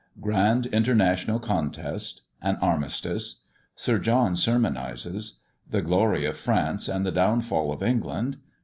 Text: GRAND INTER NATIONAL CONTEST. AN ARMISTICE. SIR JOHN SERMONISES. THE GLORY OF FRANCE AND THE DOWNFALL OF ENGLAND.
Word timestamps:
GRAND 0.19 0.65
INTER 0.71 0.95
NATIONAL 0.95 1.39
CONTEST. 1.41 2.23
AN 2.41 2.55
ARMISTICE. 2.55 3.41
SIR 3.75 3.99
JOHN 3.99 4.35
SERMONISES. 4.35 5.41
THE 5.69 5.83
GLORY 5.83 6.25
OF 6.25 6.35
FRANCE 6.37 6.87
AND 6.87 7.05
THE 7.05 7.11
DOWNFALL 7.11 7.71
OF 7.71 7.83
ENGLAND. 7.83 8.37